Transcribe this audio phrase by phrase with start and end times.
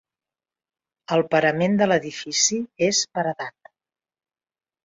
[1.17, 2.59] El parament de l'edifici
[2.89, 3.73] és paredat.